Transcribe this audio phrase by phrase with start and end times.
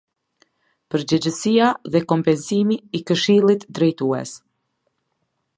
[0.95, 1.67] Përgjegjësia
[1.97, 4.37] dhe kompensimi i Këshillit drejtues.